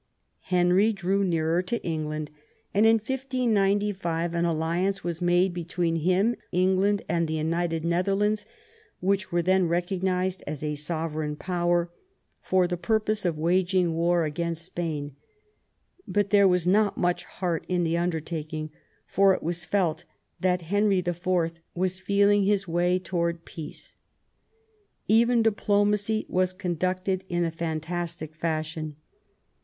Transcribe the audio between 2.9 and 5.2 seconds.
I595) an alliance